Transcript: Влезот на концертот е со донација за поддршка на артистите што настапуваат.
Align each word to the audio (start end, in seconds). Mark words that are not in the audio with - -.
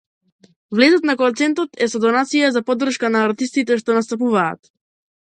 Влезот 0.77 1.03
на 1.09 1.15
концертот 1.19 1.77
е 1.87 1.89
со 1.93 2.01
донација 2.05 2.49
за 2.55 2.63
поддршка 2.71 3.13
на 3.17 3.21
артистите 3.27 3.79
што 3.83 3.99
настапуваат. 3.99 4.73